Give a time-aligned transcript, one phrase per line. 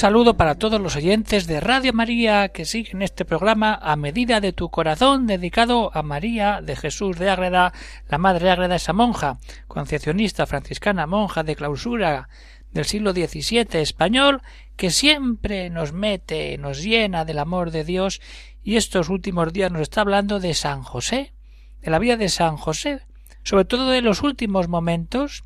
[0.00, 4.54] Saludo para todos los oyentes de Radio María que siguen este programa a medida de
[4.54, 7.74] tu corazón dedicado a María de Jesús de Ágreda,
[8.08, 9.36] la Madre de Ágreda, esa monja,
[9.68, 12.30] concepcionista franciscana, monja de clausura
[12.72, 14.40] del siglo XVII español,
[14.74, 18.22] que siempre nos mete, nos llena del amor de Dios
[18.62, 21.34] y estos últimos días nos está hablando de San José,
[21.82, 23.02] de la vida de San José,
[23.42, 25.44] sobre todo de los últimos momentos.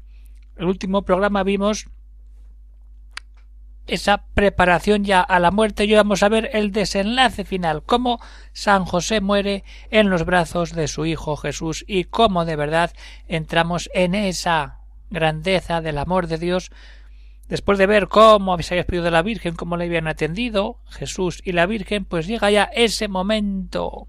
[0.56, 1.88] El último programa vimos
[3.87, 8.21] esa preparación ya a la muerte y vamos a ver el desenlace final, cómo
[8.52, 12.93] San José muere en los brazos de su Hijo Jesús y cómo de verdad
[13.29, 16.71] entramos en esa grandeza del amor de Dios
[17.49, 21.52] después de ver cómo había pedido de la Virgen, cómo le habían atendido Jesús y
[21.52, 24.09] la Virgen, pues llega ya ese momento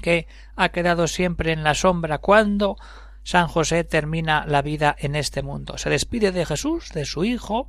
[0.00, 2.76] que ha quedado siempre en la sombra cuando
[3.22, 5.78] San José termina la vida en este mundo.
[5.78, 7.68] Se despide de Jesús, de su Hijo,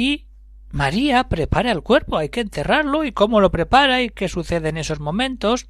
[0.00, 0.28] y
[0.70, 4.78] María prepara el cuerpo, hay que enterrarlo y cómo lo prepara y qué sucede en
[4.78, 5.68] esos momentos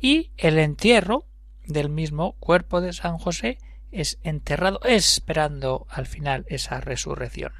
[0.00, 1.26] y el entierro
[1.64, 3.58] del mismo cuerpo de San José
[3.92, 7.52] es enterrado esperando al final esa resurrección.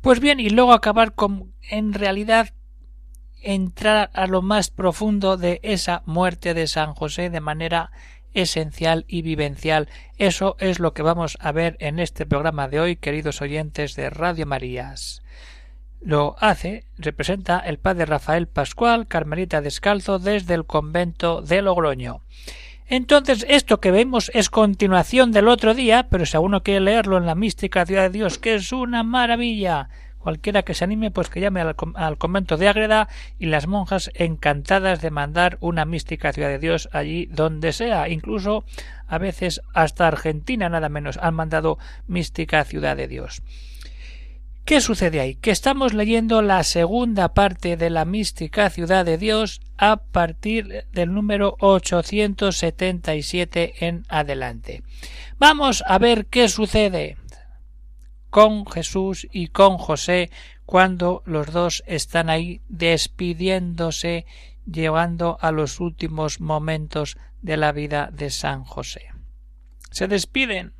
[0.00, 2.54] Pues bien, y luego acabar con en realidad
[3.42, 7.90] entrar a lo más profundo de esa muerte de San José de manera
[8.34, 9.88] esencial y vivencial.
[10.18, 14.10] Eso es lo que vamos a ver en este programa de hoy, queridos oyentes de
[14.10, 15.22] Radio Marías.
[16.00, 22.20] Lo hace, representa el padre Rafael Pascual, Carmelita Descalzo, desde el convento de Logroño.
[22.86, 27.24] Entonces, esto que vemos es continuación del otro día, pero si uno quiere leerlo en
[27.24, 29.88] la mística ciudad de Dios, que es una maravilla,
[30.24, 35.02] Cualquiera que se anime, pues que llame al, convento de Ágreda y las monjas encantadas
[35.02, 38.64] de mandar una mística ciudad de Dios allí donde sea, incluso
[39.06, 41.76] a veces hasta Argentina nada menos han mandado
[42.06, 43.42] mística ciudad de Dios.
[44.64, 45.34] ¿Qué sucede ahí?
[45.34, 51.12] Que estamos leyendo la segunda parte de la mística ciudad de Dios a partir del
[51.12, 54.82] número 877 en adelante.
[55.38, 57.18] Vamos a ver qué sucede
[58.34, 60.28] con Jesús y con José
[60.66, 64.26] cuando los dos están ahí despidiéndose
[64.66, 69.12] llevando a los últimos momentos de la vida de San José.
[69.92, 70.72] Se despiden.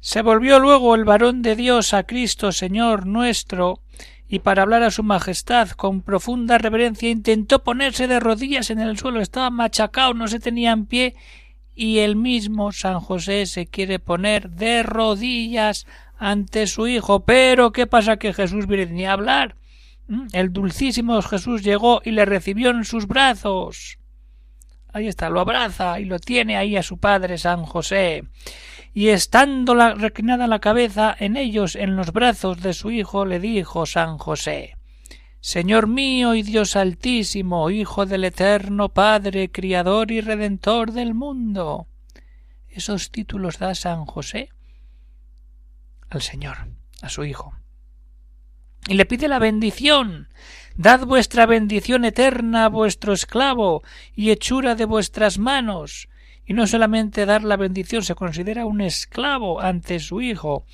[0.00, 3.82] Se volvió luego el varón de Dios a Cristo Señor nuestro,
[4.26, 8.96] y para hablar a su majestad con profunda reverencia intentó ponerse de rodillas en el
[8.96, 11.14] suelo, estaba machacado, no se tenía en pie,
[11.80, 15.86] y el mismo San José se quiere poner de rodillas
[16.18, 17.20] ante su hijo.
[17.20, 19.56] Pero ¿qué pasa que Jesús viene ni a hablar?
[20.06, 20.26] ¿Mm?
[20.34, 23.98] El dulcísimo Jesús llegó y le recibió en sus brazos.
[24.92, 28.24] Ahí está, lo abraza y lo tiene ahí a su padre San José.
[28.92, 33.86] Y estando reclinada la cabeza en ellos, en los brazos de su hijo, le dijo
[33.86, 34.76] San José
[35.40, 41.86] Señor mío y Dios altísimo, Hijo del eterno Padre, Criador y Redentor del mundo.
[42.68, 44.50] Esos títulos da San José
[46.10, 46.68] al Señor,
[47.00, 47.54] a su Hijo.
[48.86, 50.28] Y le pide la bendición.
[50.76, 53.82] Dad vuestra bendición eterna a vuestro esclavo
[54.14, 56.09] y hechura de vuestras manos,
[56.50, 60.64] y no solamente dar la bendición, se considera un esclavo ante su hijo.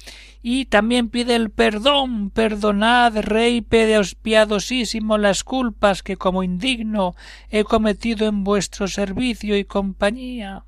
[0.41, 7.15] Y también pide el perdón, perdonad, Rey piadosísimo, las culpas que como indigno
[7.51, 10.65] he cometido en vuestro servicio y compañía.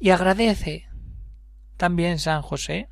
[0.00, 0.88] Y agradece
[1.76, 2.88] también San José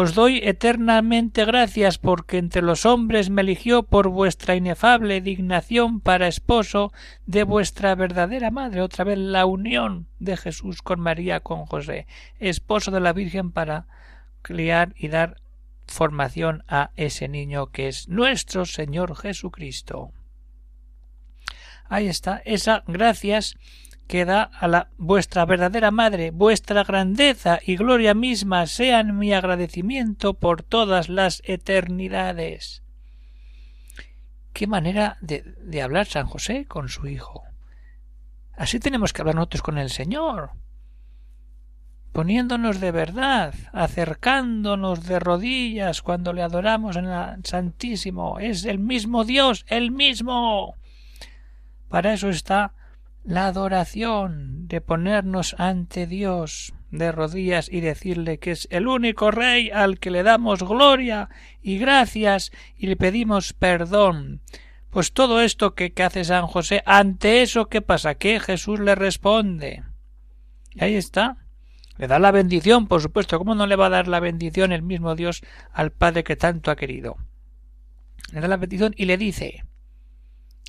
[0.00, 6.28] os doy eternamente gracias porque entre los hombres me eligió por vuestra inefable dignación para
[6.28, 6.92] esposo
[7.26, 8.82] de vuestra verdadera madre.
[8.82, 12.06] Otra vez la unión de Jesús con María, con José,
[12.38, 13.88] esposo de la Virgen para
[14.42, 15.42] criar y dar
[15.88, 20.12] formación a ese niño que es nuestro Señor Jesucristo.
[21.88, 23.56] Ahí está, esa gracias
[24.08, 30.34] que da a la vuestra verdadera madre, vuestra grandeza y gloria misma sean mi agradecimiento
[30.34, 32.82] por todas las eternidades.
[34.54, 37.44] Qué manera de, de hablar San José con su hijo.
[38.56, 40.52] Así tenemos que hablar nosotros con el Señor,
[42.12, 48.38] poniéndonos de verdad, acercándonos de rodillas cuando le adoramos en el Santísimo.
[48.38, 50.74] Es el mismo Dios, el mismo
[51.88, 52.72] Para eso está
[53.24, 59.70] la adoración, de ponernos ante Dios de rodillas y decirle que es el único Rey
[59.70, 61.28] al que le damos gloria
[61.62, 64.40] y gracias y le pedimos perdón.
[64.90, 68.14] Pues todo esto que, hace San José, ante eso, ¿qué pasa?
[68.14, 69.84] Que Jesús le responde.
[70.74, 71.36] Y ahí está.
[71.98, 73.38] Le da la bendición, por supuesto.
[73.38, 75.42] ¿Cómo no le va a dar la bendición el mismo Dios
[75.72, 77.16] al Padre que tanto ha querido?
[78.32, 79.64] Le da la bendición y le dice.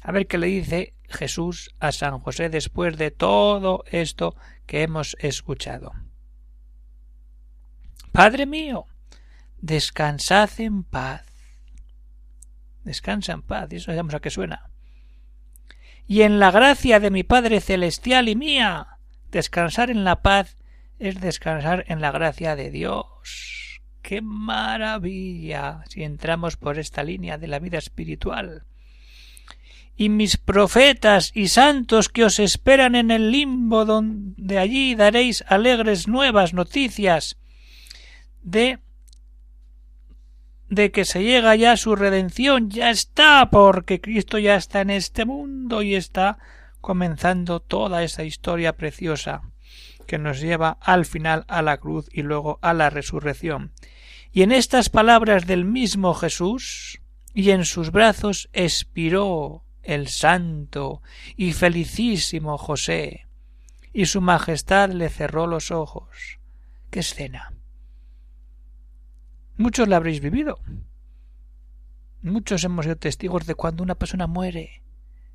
[0.02, 4.36] A ver qué le dice Jesús a San José después de todo esto
[4.66, 5.94] que hemos escuchado.
[8.12, 8.86] Padre mío,
[9.62, 11.26] descansad en paz.
[12.84, 14.70] Descansa en paz, y eso sabemos a qué suena.
[16.08, 19.00] Y en la gracia de mi Padre celestial y mía,
[19.32, 20.58] descansar en la paz
[20.98, 23.82] es descansar en la gracia de Dios.
[24.02, 25.84] ¡Qué maravilla!
[25.88, 28.66] si entramos por esta línea de la vida espiritual
[30.00, 36.08] y mis profetas y santos que os esperan en el limbo donde allí daréis alegres
[36.08, 37.38] nuevas noticias
[38.42, 38.80] de
[40.70, 45.26] de que se llega ya su redención ya está porque Cristo ya está en este
[45.26, 46.38] mundo y está
[46.80, 49.42] comenzando toda esa historia preciosa
[50.08, 53.74] que nos lleva al final a la cruz y luego a la resurrección.
[54.32, 57.02] Y en estas palabras del mismo Jesús
[57.34, 61.02] y en sus brazos expiró el santo
[61.36, 63.28] y felicísimo José,
[63.92, 66.40] y su majestad le cerró los ojos.
[66.92, 67.54] ¡Qué escena!
[69.58, 70.60] Muchos la habréis vivido.
[72.22, 74.84] Muchos hemos sido testigos de cuando una persona muere.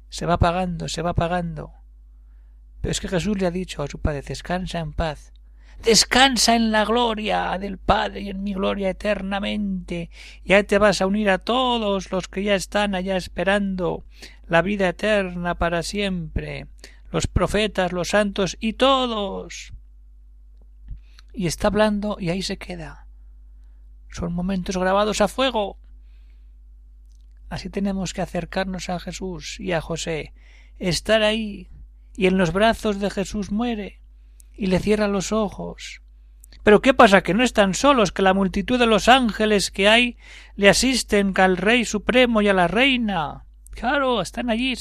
[0.09, 1.73] Se va apagando, se va apagando.
[2.81, 5.33] Pero es que Jesús le ha dicho a su Padre, descansa en paz.
[5.83, 10.11] Descansa en la gloria del Padre y en mi gloria eternamente.
[10.45, 14.05] Ya te vas a unir a todos los que ya están allá esperando
[14.47, 16.67] la vida eterna para siempre,
[17.11, 19.73] los profetas, los santos y todos.
[21.33, 23.07] Y está hablando y ahí se queda.
[24.11, 25.79] Son momentos grabados a fuego.
[27.49, 30.33] Así tenemos que acercarnos a Jesús y a José,
[30.79, 31.69] estar ahí,
[32.17, 34.01] y en los brazos de Jesús muere,
[34.57, 36.01] y le cierra los ojos.
[36.63, 37.23] Pero ¿qué pasa?
[37.23, 40.17] Que no están solos, que la multitud de los ángeles que hay
[40.57, 43.45] le asisten al Rey Supremo y a la Reina.
[43.73, 44.75] Claro, están allí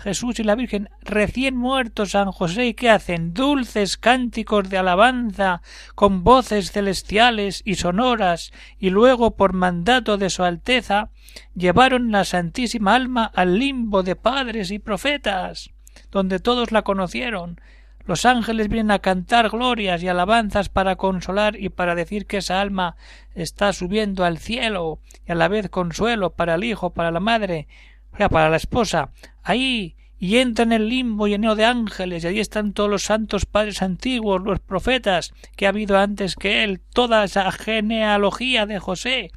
[0.00, 5.60] Jesús y la Virgen recién muertos San José y qué hacen dulces cánticos de alabanza
[5.94, 11.10] con voces celestiales y sonoras y luego por mandato de su Alteza
[11.54, 15.70] llevaron la Santísima Alma al limbo de padres y profetas
[16.10, 17.60] donde todos la conocieron
[18.10, 22.60] los ángeles vienen a cantar glorias y alabanzas para consolar y para decir que esa
[22.60, 22.96] alma
[23.36, 24.98] está subiendo al cielo
[25.28, 27.68] y a la vez consuelo para el hijo, para la madre,
[28.10, 29.12] para la esposa.
[29.44, 33.46] Ahí y entra en el limbo lleno de ángeles, y ahí están todos los santos
[33.46, 39.30] padres antiguos, los profetas que ha habido antes que él, toda esa genealogía de José,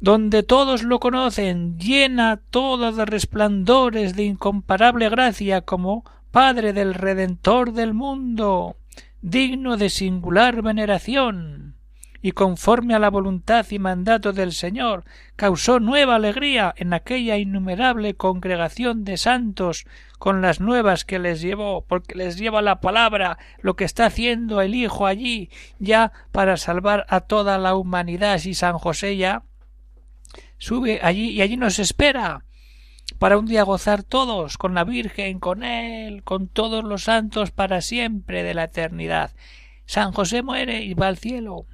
[0.00, 6.04] donde todos lo conocen, llena todo de resplandores de incomparable gracia como
[6.36, 8.76] Padre del Redentor del mundo,
[9.22, 11.76] digno de singular veneración,
[12.20, 15.04] y conforme a la voluntad y mandato del Señor,
[15.36, 19.86] causó nueva alegría en aquella innumerable congregación de santos
[20.18, 24.60] con las nuevas que les llevó, porque les lleva la palabra, lo que está haciendo
[24.60, 29.44] el Hijo allí, ya para salvar a toda la humanidad, y San José ya
[30.58, 32.45] sube allí y allí nos espera
[33.18, 37.80] para un día gozar todos con la Virgen, con Él, con todos los santos para
[37.80, 39.32] siempre de la eternidad.
[39.86, 41.66] San José muere y va al cielo.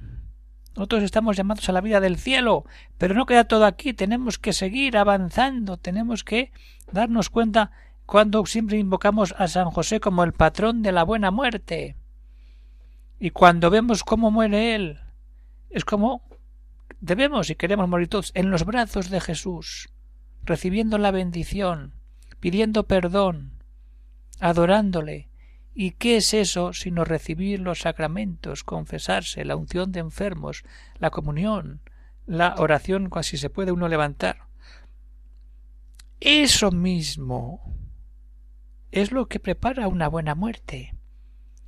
[0.75, 2.65] Nosotros estamos llamados a la vida del cielo,
[2.97, 6.51] pero no queda todo aquí, tenemos que seguir avanzando, tenemos que
[6.91, 7.71] darnos cuenta
[8.05, 11.95] cuando siempre invocamos a San José como el patrón de la buena muerte.
[13.19, 14.99] Y cuando vemos cómo muere él,
[15.69, 16.23] es como
[17.01, 19.92] debemos y queremos morir todos en los brazos de Jesús
[20.45, 21.93] recibiendo la bendición,
[22.39, 23.63] pidiendo perdón,
[24.39, 25.29] adorándole.
[25.75, 30.63] ¿Y qué es eso sino recibir los sacramentos, confesarse, la unción de enfermos,
[30.99, 31.81] la comunión,
[32.25, 34.43] la oración casi se puede uno levantar?
[36.19, 37.73] Eso mismo
[38.91, 40.95] es lo que prepara una buena muerte.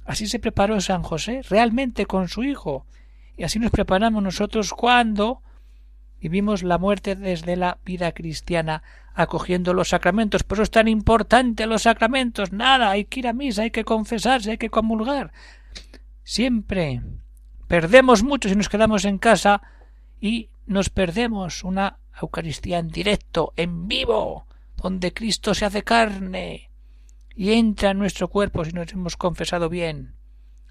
[0.05, 2.85] Así se preparó San José realmente con su hijo,
[3.35, 5.41] y así nos preparamos nosotros cuando
[6.27, 8.81] vivimos la muerte desde la vida cristiana
[9.13, 10.43] acogiendo los sacramentos.
[10.43, 12.51] Por eso es tan importante los sacramentos.
[12.51, 15.31] Nada, hay que ir a misa, hay que confesarse, hay que comulgar.
[16.23, 17.03] Siempre
[17.67, 19.61] perdemos mucho si nos quedamos en casa
[20.19, 26.71] y nos perdemos una Eucaristía en directo, en vivo, donde Cristo se hace carne
[27.35, 30.15] y entra en nuestro cuerpo si nos hemos confesado bien.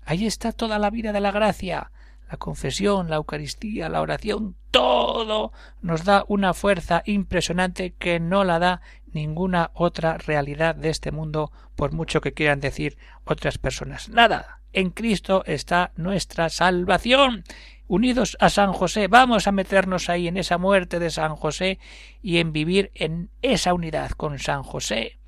[0.05, 1.93] Ahí está toda la vida de la gracia,
[2.31, 5.53] la confesión, la Eucaristía, la oración, todo
[5.83, 8.81] nos da una fuerza impresionante que no la da
[9.13, 14.09] ninguna otra realidad de este mundo, por mucho que quieran decir otras personas.
[14.09, 14.61] Nada.
[14.73, 17.45] En Cristo está nuestra salvación.
[17.87, 21.79] Unidos a San José, vamos a meternos ahí en esa muerte de San José
[22.23, 25.19] y en vivir en esa unidad con San José.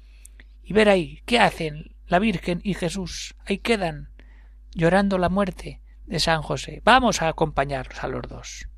[0.65, 3.37] Y ver ahí, ¿qué hacen la Virgen y Jesús?
[3.45, 4.09] Ahí quedan,
[4.75, 6.83] llorando la muerte de San José.
[6.85, 8.69] Vamos a acompañarlos a los dos.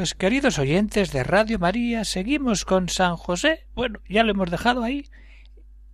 [0.00, 3.66] Pues queridos oyentes de Radio María, seguimos con San José.
[3.74, 5.04] Bueno, ya lo hemos dejado ahí,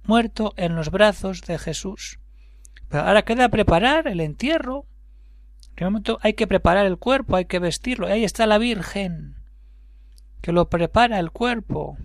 [0.04, 2.20] muerto en los brazos de Jesús.
[2.88, 4.86] Pero ahora queda preparar el entierro.
[5.74, 8.06] En momento hay que preparar el cuerpo, hay que vestirlo.
[8.06, 9.34] Ahí está la Virgen,
[10.40, 11.98] que lo prepara el cuerpo.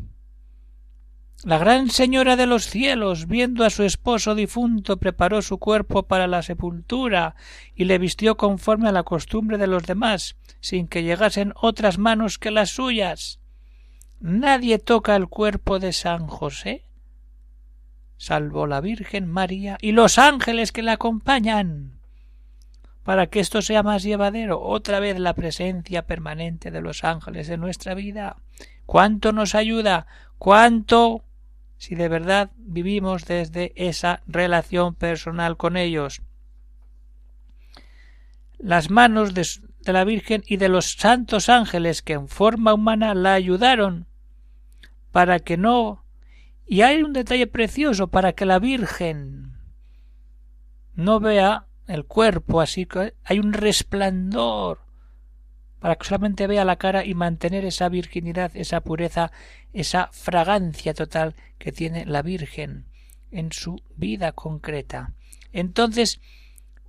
[1.44, 6.28] La gran señora de los cielos, viendo a su esposo difunto, preparó su cuerpo para
[6.28, 7.36] la sepultura
[7.74, 12.38] y le vistió conforme a la costumbre de los demás, sin que llegasen otras manos
[12.38, 13.40] que las suyas.
[14.20, 16.86] Nadie toca el cuerpo de San José,
[18.18, 22.00] salvo la Virgen María y los ángeles que la acompañan.
[23.02, 27.62] Para que esto sea más llevadero, otra vez la presencia permanente de los ángeles en
[27.62, 28.36] nuestra vida.
[28.86, 30.06] ¿Cuánto nos ayuda?
[30.38, 31.24] ¿Cuánto
[31.82, 36.22] si de verdad vivimos desde esa relación personal con ellos.
[38.60, 39.48] Las manos de,
[39.92, 44.06] la Virgen y de los santos ángeles que en forma humana la ayudaron
[45.12, 46.06] para que no
[46.68, 49.58] y hay un detalle precioso para que la Virgen
[50.94, 54.82] no vea el cuerpo así que hay un resplandor
[55.82, 59.32] para que solamente vea la cara y mantener esa virginidad, esa pureza,
[59.74, 62.86] esa fragancia total que tiene la Virgen
[63.32, 65.14] en su vida concreta.
[65.52, 66.22] Entonces,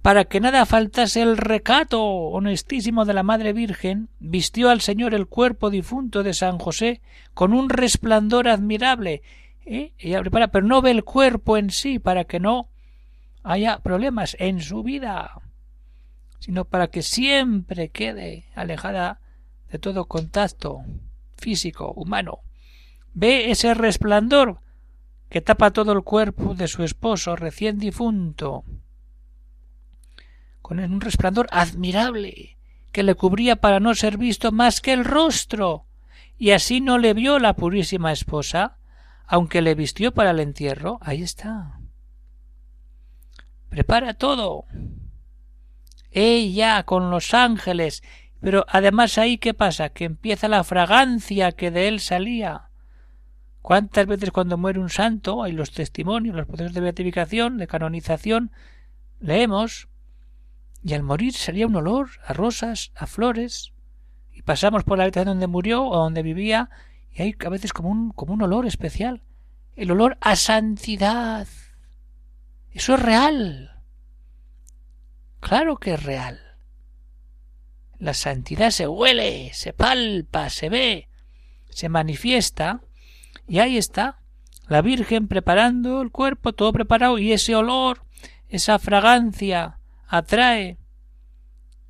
[0.02, 5.26] para que nada faltase el recato honestísimo de la Madre Virgen, vistió al Señor el
[5.26, 7.00] cuerpo difunto de San José
[7.32, 9.22] con un resplandor admirable.
[9.64, 9.92] ¿eh?
[9.98, 10.22] Ella
[10.52, 12.68] pero no ve el cuerpo en sí, para que no
[13.42, 15.40] haya problemas en su vida
[16.42, 19.20] sino para que siempre quede alejada
[19.70, 20.82] de todo contacto
[21.36, 22.40] físico, humano.
[23.14, 24.58] Ve ese resplandor
[25.30, 28.64] que tapa todo el cuerpo de su esposo recién difunto,
[30.62, 32.58] con un resplandor admirable
[32.90, 35.86] que le cubría para no ser visto más que el rostro,
[36.38, 38.78] y así no le vio la purísima esposa,
[39.26, 40.98] aunque le vistió para el entierro.
[41.02, 41.78] Ahí está.
[43.68, 44.66] Prepara todo
[46.12, 48.02] ella con los ángeles.
[48.40, 49.90] Pero además ahí qué pasa?
[49.90, 52.68] Que empieza la fragancia que de él salía.
[53.60, 58.50] ¿Cuántas veces cuando muere un santo hay los testimonios, los procesos de beatificación, de canonización,
[59.20, 59.88] leemos
[60.82, 63.72] y al morir salía un olor a rosas, a flores,
[64.32, 66.70] y pasamos por la habitación donde murió o donde vivía
[67.12, 69.22] y hay a veces como un, como un olor especial,
[69.76, 71.46] el olor a santidad.
[72.72, 73.71] Eso es real.
[75.42, 76.40] Claro que es real.
[77.98, 81.08] La santidad se huele, se palpa, se ve.
[81.68, 82.80] se manifiesta
[83.48, 84.20] y ahí está
[84.68, 88.04] la Virgen preparando el cuerpo, todo preparado y ese olor,
[88.48, 90.78] esa fragancia atrae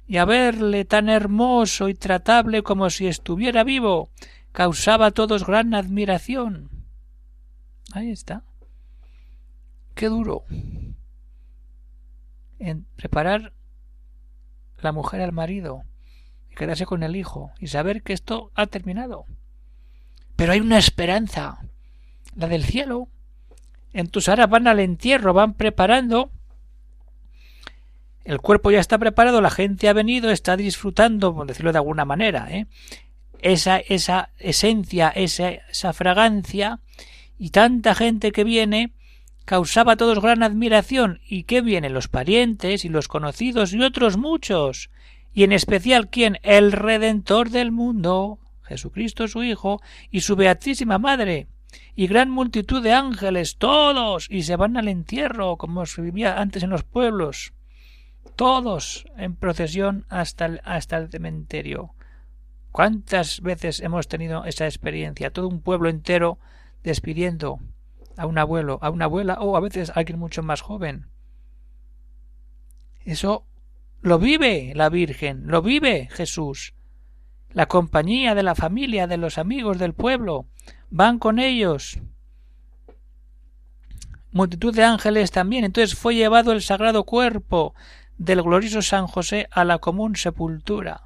[0.06, 4.08] y a verle tan hermoso y tratable como si estuviera vivo,
[4.52, 6.70] causaba a todos gran admiración.
[7.92, 8.44] Ahí está.
[9.94, 10.44] Qué duro.
[12.64, 13.52] En preparar
[14.78, 15.82] la mujer al marido
[16.48, 19.26] y quedarse con el hijo y saber que esto ha terminado.
[20.36, 21.58] Pero hay una esperanza,
[22.36, 23.08] la del cielo.
[23.92, 26.30] En Tusara van al entierro, van preparando.
[28.24, 32.04] El cuerpo ya está preparado, la gente ha venido, está disfrutando, por decirlo de alguna
[32.04, 32.68] manera, ¿eh?
[33.40, 36.78] esa, esa esencia, esa, esa fragancia,
[37.38, 38.92] y tanta gente que viene,
[39.44, 41.20] causaba a todos gran admiración.
[41.26, 41.94] ¿Y qué vienen?
[41.94, 44.90] Los parientes y los conocidos y otros muchos.
[45.32, 46.38] Y en especial quién?
[46.42, 49.80] El Redentor del mundo, Jesucristo su Hijo,
[50.10, 51.46] y su Beatísima Madre,
[51.94, 56.62] y gran multitud de ángeles, todos, y se van al entierro, como se vivía antes
[56.62, 57.54] en los pueblos,
[58.36, 61.94] todos en procesión hasta el, hasta el cementerio.
[62.70, 65.30] ¿Cuántas veces hemos tenido esa experiencia?
[65.30, 66.38] Todo un pueblo entero
[66.82, 67.60] despidiendo
[68.16, 71.08] a un abuelo, a una abuela o a veces a alguien mucho más joven.
[73.04, 73.46] Eso
[74.00, 76.74] lo vive la Virgen, lo vive Jesús.
[77.50, 80.46] La compañía de la familia, de los amigos del pueblo,
[80.90, 81.98] van con ellos.
[84.30, 85.64] Multitud de ángeles también.
[85.64, 87.74] Entonces fue llevado el sagrado cuerpo
[88.16, 91.02] del glorioso San José a la común sepultura.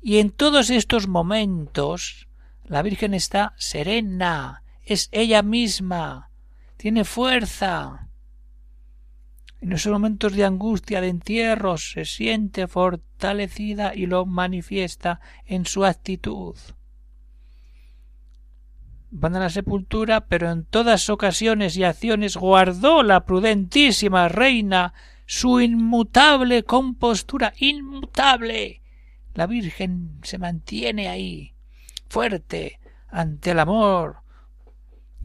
[0.00, 2.27] Y en todos estos momentos
[2.68, 6.30] la Virgen está serena, es ella misma,
[6.76, 8.08] tiene fuerza.
[9.60, 15.84] En esos momentos de angustia, de entierro, se siente fortalecida y lo manifiesta en su
[15.84, 16.56] actitud.
[19.10, 24.92] Van a la sepultura, pero en todas ocasiones y acciones guardó la prudentísima reina
[25.24, 28.82] su inmutable compostura, inmutable.
[29.34, 31.54] La Virgen se mantiene ahí,
[32.08, 34.18] fuerte ante el amor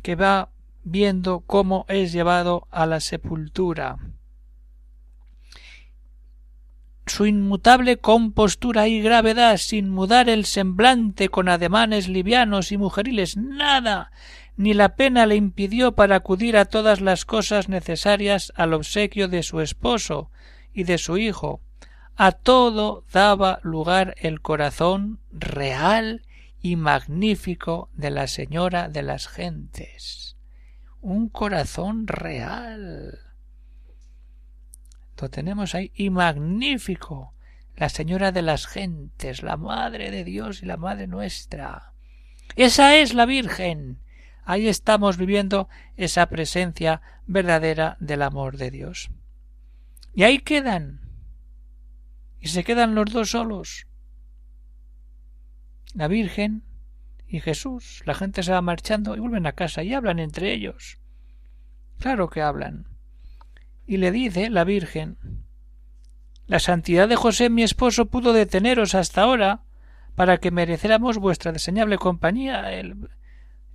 [0.02, 0.50] que va
[0.84, 3.98] viendo cómo es llevado a la sepultura.
[7.06, 14.12] Su inmutable compostura y gravedad, sin mudar el semblante con ademanes livianos y mujeriles, nada,
[14.56, 19.43] ni la pena le impidió para acudir a todas las cosas necesarias al obsequio de
[19.43, 20.30] su esposo
[20.74, 21.62] y de su hijo.
[22.15, 26.22] A todo daba lugar el corazón real
[26.63, 30.38] y magnífico de la Señora de las Gentes.
[31.02, 33.19] Un corazón real.
[35.21, 37.34] Lo tenemos ahí y magnífico.
[37.76, 41.91] La Señora de las Gentes, la Madre de Dios y la Madre nuestra.
[42.56, 43.99] Esa es la Virgen.
[44.45, 49.12] Ahí estamos viviendo esa presencia verdadera del amor de Dios.
[50.15, 51.02] Y ahí quedan.
[52.39, 53.86] Y se quedan los dos solos
[55.93, 56.63] la Virgen
[57.27, 58.01] y Jesús.
[58.06, 60.99] La gente se va marchando y vuelven a casa y hablan entre ellos.
[61.99, 62.88] Claro que hablan.
[63.86, 65.17] Y le dice la Virgen
[66.47, 69.63] La santidad de José mi esposo pudo deteneros hasta ahora
[70.15, 73.10] para que mereciéramos vuestra deseñable compañía, el,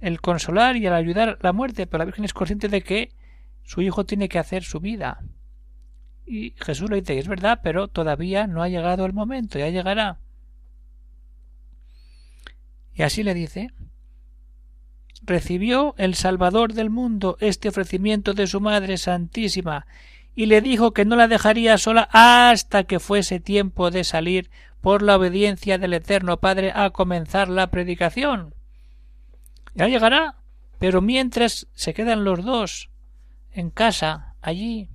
[0.00, 3.12] el consolar y el ayudar la muerte, pero la Virgen es consciente de que
[3.64, 5.20] su hijo tiene que hacer su vida.
[6.24, 10.20] Y Jesús le dice, es verdad, pero todavía no ha llegado el momento, ya llegará.
[12.98, 13.70] Y así le dice
[15.22, 19.86] recibió el Salvador del mundo este ofrecimiento de su Madre Santísima
[20.34, 25.02] y le dijo que no la dejaría sola hasta que fuese tiempo de salir por
[25.02, 28.54] la obediencia del Eterno Padre a comenzar la predicación.
[29.74, 30.36] Ya llegará,
[30.78, 32.90] pero mientras se quedan los dos
[33.52, 34.88] en casa, allí,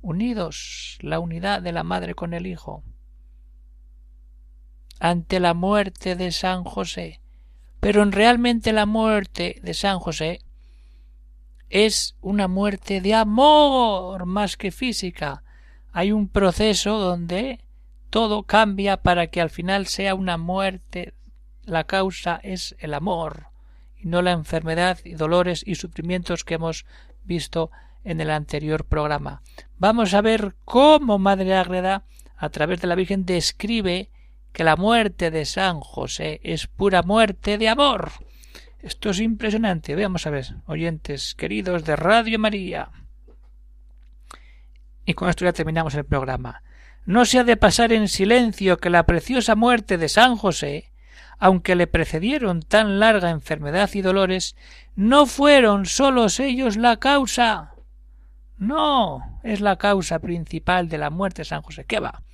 [0.00, 2.82] unidos, la unidad de la madre con el hijo
[5.00, 7.20] ante la muerte de San José.
[7.80, 10.40] Pero en realmente la muerte de San José
[11.70, 15.42] es una muerte de amor más que física.
[15.92, 17.60] Hay un proceso donde
[18.10, 21.14] todo cambia para que al final sea una muerte.
[21.64, 23.48] La causa es el amor
[23.96, 26.86] y no la enfermedad y dolores y sufrimientos que hemos
[27.24, 27.70] visto
[28.04, 29.42] en el anterior programa.
[29.76, 32.04] Vamos a ver cómo Madre Ágreda,
[32.36, 34.10] a través de la Virgen, describe
[34.58, 38.10] que la muerte de San José es pura muerte de amor.
[38.80, 39.94] Esto es impresionante.
[39.94, 42.90] Veamos a ver, oyentes queridos de Radio María.
[45.04, 46.64] Y con esto ya terminamos el programa.
[47.06, 50.90] no se ha de pasar en silencio que la preciosa muerte de San José,
[51.38, 54.56] aunque le precedieron tan larga enfermedad y dolores,
[54.96, 57.74] no fueron solos ellos la causa.
[58.56, 61.84] No es la causa principal de la muerte de San José.
[61.84, 62.24] ¿Qué va?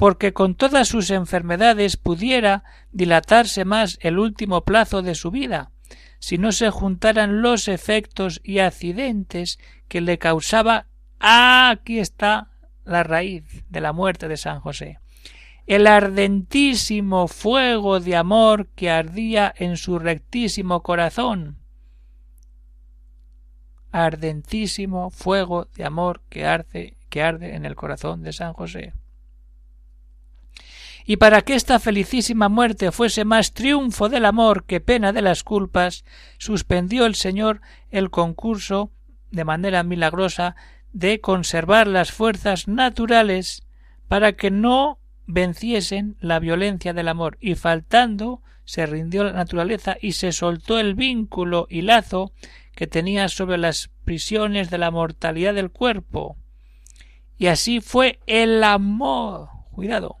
[0.00, 5.72] Porque con todas sus enfermedades pudiera dilatarse más el último plazo de su vida,
[6.20, 9.58] si no se juntaran los efectos y accidentes
[9.88, 10.86] que le causaba.
[11.20, 12.48] Ah, aquí está
[12.86, 15.00] la raíz de la muerte de San José.
[15.66, 21.58] El ardentísimo fuego de amor que ardía en su rectísimo corazón.
[23.92, 28.94] Ardentísimo fuego de amor que arde, que arde en el corazón de San José.
[31.04, 35.42] Y para que esta felicísima muerte fuese más triunfo del amor que pena de las
[35.42, 36.04] culpas,
[36.38, 37.60] suspendió el Señor
[37.90, 38.92] el concurso
[39.30, 40.56] de manera milagrosa
[40.92, 43.62] de conservar las fuerzas naturales
[44.08, 50.12] para que no venciesen la violencia del amor y faltando se rindió la naturaleza y
[50.12, 52.32] se soltó el vínculo y lazo
[52.74, 56.36] que tenía sobre las prisiones de la mortalidad del cuerpo.
[57.36, 59.48] Y así fue el amor.
[59.72, 60.19] Cuidado.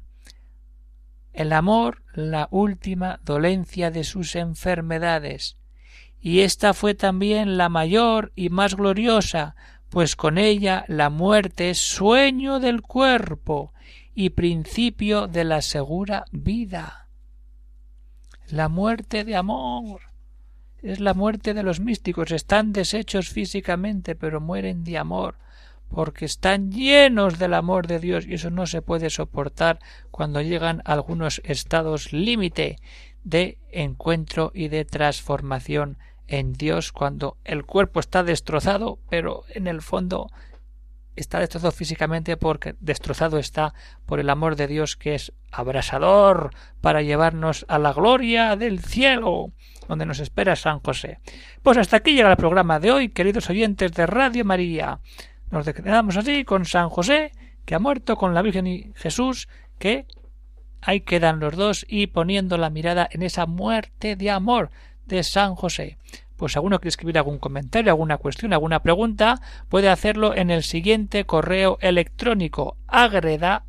[1.32, 5.56] El amor la última dolencia de sus enfermedades.
[6.20, 9.54] Y esta fue también la mayor y más gloriosa,
[9.88, 13.72] pues con ella la muerte es sueño del cuerpo
[14.14, 17.08] y principio de la segura vida.
[18.48, 20.00] La muerte de amor
[20.82, 22.30] es la muerte de los místicos.
[22.32, 25.36] Están deshechos físicamente, pero mueren de amor,
[25.90, 30.80] porque están llenos del amor de Dios y eso no se puede soportar cuando llegan
[30.84, 32.78] a algunos estados límite
[33.24, 39.82] de encuentro y de transformación en Dios cuando el cuerpo está destrozado, pero en el
[39.82, 40.30] fondo
[41.16, 43.74] está destrozado físicamente porque destrozado está
[44.06, 46.50] por el amor de Dios que es abrasador
[46.80, 49.52] para llevarnos a la gloria del cielo,
[49.88, 51.18] donde nos espera San José.
[51.62, 55.00] Pues hasta aquí llega el programa de hoy, queridos oyentes de Radio María.
[55.50, 57.32] Nos quedamos así con San José,
[57.64, 60.06] que ha muerto con la Virgen y Jesús, que
[60.80, 64.70] ahí quedan los dos y poniendo la mirada en esa muerte de amor
[65.06, 65.98] de San José.
[66.36, 70.62] Pues si alguno quiere escribir algún comentario, alguna cuestión, alguna pregunta, puede hacerlo en el
[70.62, 73.64] siguiente correo electrónico agreda.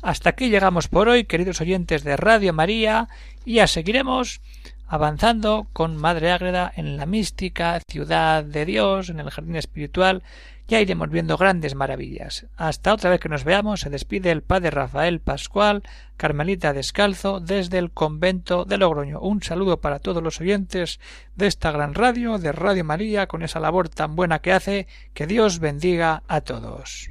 [0.00, 3.08] Hasta aquí llegamos por hoy, queridos oyentes de Radio María,
[3.44, 4.40] y ya seguiremos
[4.88, 10.22] avanzando con Madre Ágreda en la mística ciudad de Dios, en el jardín espiritual,
[10.66, 12.46] ya iremos viendo grandes maravillas.
[12.56, 15.82] Hasta otra vez que nos veamos, se despide el padre Rafael Pascual,
[16.18, 19.20] Carmelita Descalzo, desde el convento de Logroño.
[19.20, 21.00] Un saludo para todos los oyentes
[21.36, 24.86] de esta gran radio, de Radio María, con esa labor tan buena que hace.
[25.14, 27.10] Que Dios bendiga a todos.